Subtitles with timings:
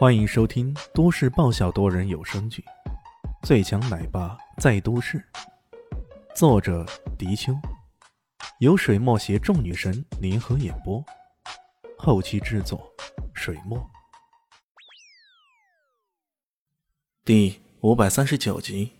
[0.00, 2.64] 欢迎收听都市爆笑多人有声剧
[3.46, 5.18] 《最强奶爸在都市》，
[6.34, 6.86] 作者：
[7.18, 7.52] 迪秋，
[8.60, 11.04] 由水墨携众女神联合演播，
[11.98, 12.90] 后期制作：
[13.34, 13.78] 水墨。
[17.22, 18.92] 第五百三十九集，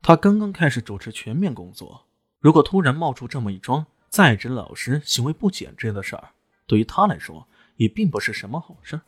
[0.00, 2.06] 他刚刚开始主持全面工作，
[2.40, 6.30] 如果突然冒出这么一桩在职老师行为不检这样的事儿，
[6.66, 7.46] 对于他来说
[7.76, 9.02] 也并不是什么好事儿。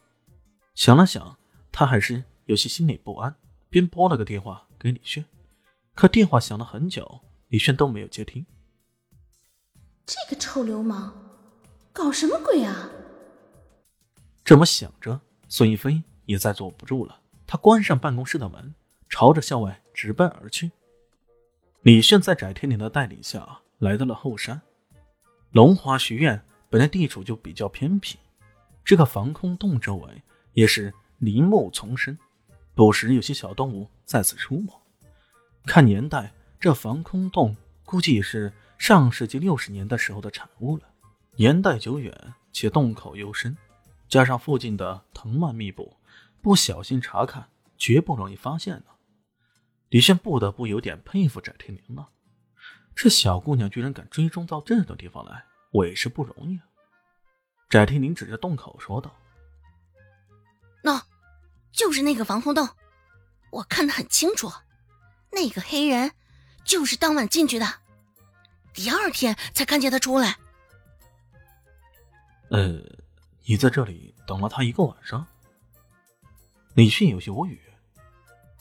[0.78, 1.36] 想了想，
[1.72, 3.34] 他还是有些心里不安，
[3.68, 5.24] 便拨了个电话给李炫。
[5.92, 8.46] 可电话响了很久，李炫都没有接听。
[10.06, 11.12] 这个臭流氓，
[11.92, 12.90] 搞什么鬼啊！
[14.44, 17.22] 这么想着，孙一飞也再坐不住了。
[17.44, 18.72] 他关上办公室的门，
[19.08, 20.70] 朝着校外直奔而去。
[21.82, 24.62] 李炫在翟天临的带领下来到了后山。
[25.50, 26.40] 龙华学院
[26.70, 28.16] 本来地处就比较偏僻，
[28.84, 30.22] 这个防空洞周围。
[30.58, 32.18] 也是林木丛生，
[32.74, 34.72] 不时有些小动物在此出没。
[35.64, 40.82] 看年代，这防空洞估计也是上世纪六十年代时候的产物了。
[41.36, 43.56] 年代久远，且洞口幽深，
[44.08, 45.96] 加上附近的藤蔓密布，
[46.42, 48.86] 不小心查看绝不容易发现的。
[49.90, 52.08] 李炫不得不有点佩服翟天临了，
[52.96, 56.66] 这小姑娘居然敢追踪到这种地方来，我也是不容易啊。
[57.68, 59.14] 翟天临指着洞口说道。
[61.78, 62.68] 喏，就是那个防空洞，
[63.50, 64.50] 我看得很清楚，
[65.30, 66.10] 那个黑人
[66.64, 67.66] 就是当晚进去的，
[68.74, 70.36] 第二天才看见他出来。
[72.50, 72.82] 呃，
[73.44, 75.24] 你在这里等了他一个晚上？
[76.74, 77.60] 李迅有些无语。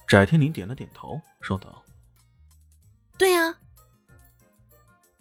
[0.07, 1.83] 翟天临点了点头，说道
[3.17, 3.53] ：“对呀。”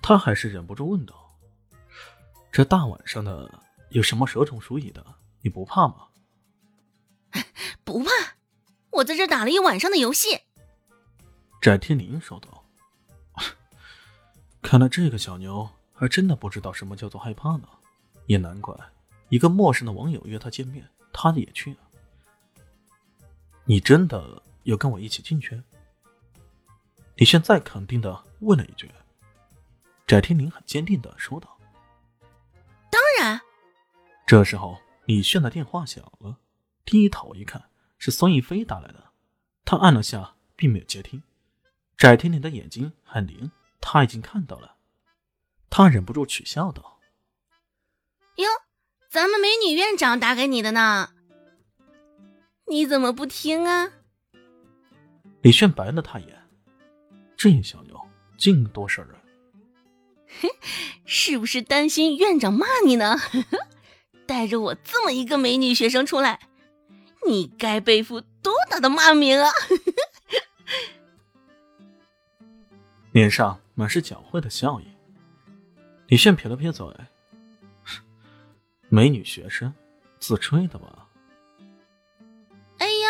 [0.01, 1.37] 他还是忍不住问道
[2.53, 3.51] ：“这大晚上的，
[3.89, 5.05] 有什么蛇虫鼠蚁的？
[5.41, 6.07] 你不怕吗？”
[7.87, 8.11] 不怕，
[8.91, 10.41] 我在这打了一晚上的游戏。
[11.61, 12.65] 翟天临说道
[14.61, 17.69] ：“看来这个小牛还真的不知道什么叫做害怕呢。
[18.27, 18.77] 也难怪，
[19.29, 21.79] 一个陌生的网友约他见面，他也去了。
[23.65, 25.63] 你真的要跟我一起进去？”
[27.15, 28.91] 李炫再肯定的问了一句。
[30.09, 31.57] 翟天临很坚定的说道
[32.91, 33.41] ：“当然。”
[34.27, 36.37] 这时候，李炫的电话响了，
[36.85, 37.65] 低头一看。
[37.99, 39.11] 是孙逸飞打来的，
[39.65, 41.23] 他按了下，并没有接听。
[41.97, 44.77] 翟天临的眼睛很灵，他已经看到了，
[45.71, 46.99] 他忍不住取笑道
[48.37, 48.49] ：“哟，
[49.09, 51.11] 咱们美女院长打给你的呢，
[52.67, 53.93] 你怎么不听啊？”
[55.43, 56.43] 李炫白了他一眼
[57.37, 57.99] ：“这小妞
[58.37, 59.17] 净多事儿啊！
[61.07, 63.17] 是不是担心院长骂你呢？
[64.27, 66.41] 带着我这么一个美女学生出来。”
[67.27, 69.51] 你该背负多大的骂名啊！
[73.13, 74.87] 脸上满是狡猾的笑意。
[76.09, 76.87] 李炫撇了撇嘴
[78.89, 79.75] ：“美女学生，
[80.21, 81.09] 自吹的吧？”
[82.79, 83.09] 哎呀，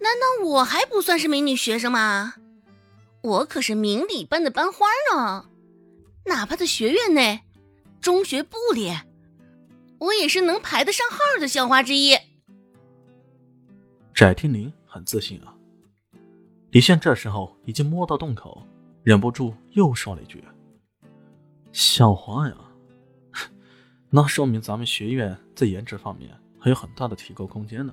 [0.00, 2.34] 难道我还不算是美女学生吗？
[3.22, 5.48] 我可是明理班的班花呢，
[6.26, 7.42] 哪怕在学院内、
[8.00, 8.92] 中学部里，
[10.00, 12.18] 我也是能排得上号的校花之一。
[14.22, 15.52] 翟天临很自信啊。
[16.70, 18.64] 李现这时候已经摸到洞口，
[19.02, 20.44] 忍不住又说了一句
[21.72, 22.54] ：“校花呀，
[24.10, 27.92] 那说明咱们学院在颜值方面还有很大的提高空间呢。”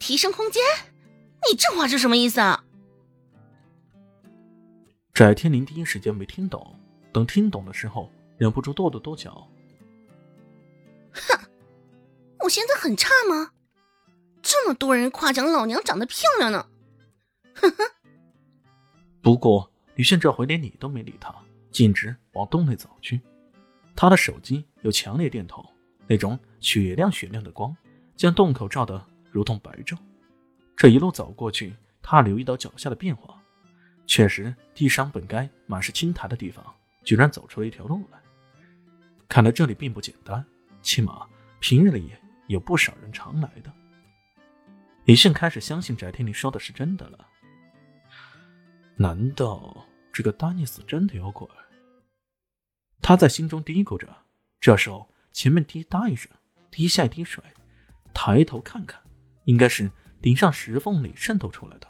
[0.00, 0.62] 提升空间？
[1.50, 2.64] 你这话是什么意思啊？
[5.12, 6.74] 翟天临第一时间没听懂，
[7.12, 9.46] 等听懂的时候，忍不住跺了跺脚
[11.12, 11.38] ：“哼，
[12.38, 13.50] 我现在很差吗？”
[14.50, 16.66] 这么多人夸奖老娘长得漂亮呢，
[17.52, 17.84] 呵呵。
[19.20, 21.34] 不过李炫这回连理都没理他，
[21.70, 23.20] 径直往洞内走去。
[23.94, 25.62] 他的手机有强烈电头，
[26.06, 27.76] 那种雪亮雪亮的光
[28.16, 29.98] 将洞口照得如同白昼。
[30.74, 33.38] 这一路走过去，他留意到脚下的变化，
[34.06, 36.64] 确实地上本该满是青苔的地方，
[37.04, 38.18] 居然走出了一条路来。
[39.28, 40.42] 看来这里并不简单，
[40.80, 41.26] 起码
[41.60, 42.12] 平日里
[42.46, 43.70] 有不少人常来的。
[45.08, 47.26] 李迅开始相信翟天临说的是真的了。
[48.94, 51.48] 难道这个丹尼斯真的有鬼？
[53.00, 54.06] 他在心中嘀咕着。
[54.60, 56.30] 这时候，前面滴答一声，
[56.70, 57.42] 滴下一滴水。
[58.12, 59.02] 抬头看看，
[59.44, 59.90] 应该是
[60.20, 61.88] 顶上石缝里渗透出来的。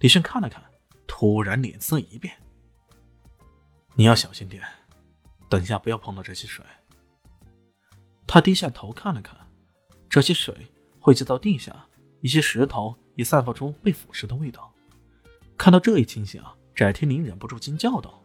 [0.00, 0.62] 李迅看了看，
[1.06, 2.36] 突然脸色一变
[3.96, 4.62] ：“你要小心点，
[5.48, 6.62] 等下不要碰到这些水。”
[8.28, 9.34] 他低下头看了看，
[10.10, 10.70] 这些水
[11.00, 11.86] 汇集到地下，
[12.24, 14.72] 一些石头也散发出被腐蚀的味道。
[15.58, 18.18] 看到这一情形啊，翟天临忍不住惊叫道：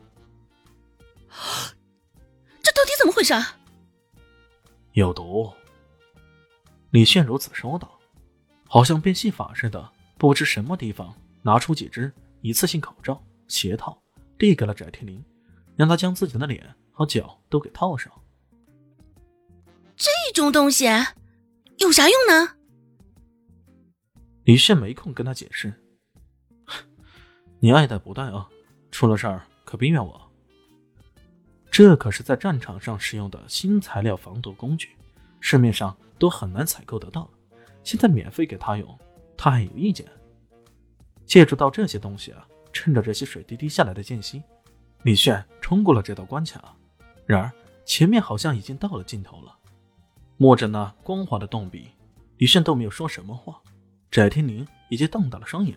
[2.63, 3.33] “这到底怎么回事？”
[4.95, 5.51] 有毒。
[6.91, 7.99] 李炫如此说道，
[8.69, 12.09] 好像变戏法似的，不知什么地方拿出几只
[12.39, 14.01] 一次性口罩、鞋套，
[14.37, 15.21] 递给了翟天临，
[15.75, 18.09] 让他将自己的脸和脚都给套上。
[19.97, 20.85] 这种东西
[21.79, 22.55] 有啥用呢？
[24.43, 25.73] 李炫没空跟他解释。
[27.59, 28.47] 你爱戴不戴啊？
[28.89, 30.31] 出了事儿可别怨我。
[31.69, 34.89] 这可是在战场上使用的新材料防毒工具，
[35.39, 37.29] 市面上都很难采购得到。
[37.83, 38.99] 现在免费给他用，
[39.37, 40.05] 他还有意见？
[41.25, 44.41] 借助到这些东西啊，趁着这些水滴滴下来的间隙，
[45.03, 46.75] 李炫冲过了这道关卡。
[47.25, 47.51] 然而
[47.85, 49.55] 前面好像已经到了尽头了。
[50.37, 51.89] 摸着那光滑的洞壁，
[52.37, 53.61] 李炫都没有说什么话。
[54.11, 55.75] 翟天临已经瞪大了双眼。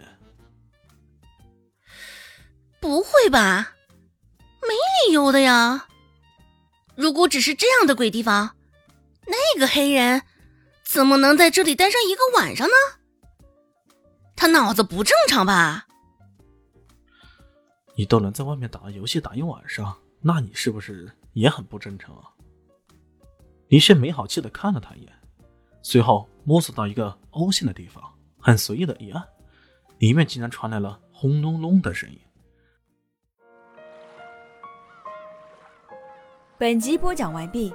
[2.80, 3.76] 不会吧？
[4.62, 4.68] 没
[5.06, 5.86] 理由的呀！
[6.94, 8.56] 如果只是这样的鬼地方，
[9.26, 10.22] 那个黑人
[10.84, 12.74] 怎么能在这里待上一个晚上呢？
[14.34, 15.86] 他脑子不正常吧？
[17.94, 22.30] 你都能在外面打游戏打一晚上，那你是不是也很不正常啊？
[23.68, 25.12] 李炫没好气的看了他一眼，
[25.82, 28.02] 随后摸索到一个凹陷的地方，
[28.42, 29.22] 很随意的一按，
[29.98, 32.18] 里面竟然传来了轰隆隆的声音。
[36.58, 37.72] 本集播讲完毕，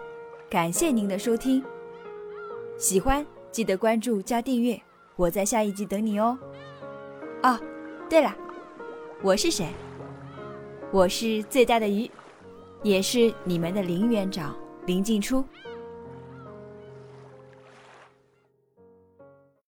[0.49, 1.63] 感谢您的收听。
[2.77, 4.79] 喜欢记得关注加订阅，
[5.15, 6.37] 我在下一集等你哦。
[7.43, 7.57] 哦，
[8.09, 8.35] 对了，
[9.23, 9.69] 我是谁？
[10.91, 12.11] 我是最大的鱼，
[12.83, 14.53] 也是你们的林园长
[14.85, 15.45] 林静初。